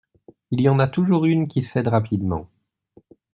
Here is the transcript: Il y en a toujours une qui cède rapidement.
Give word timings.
Il 0.49 0.61
y 0.61 0.67
en 0.67 0.79
a 0.79 0.87
toujours 0.87 1.25
une 1.27 1.47
qui 1.47 1.61
cède 1.61 1.87
rapidement. 1.87 2.49